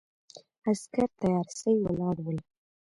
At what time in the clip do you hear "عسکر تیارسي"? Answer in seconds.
0.69-1.73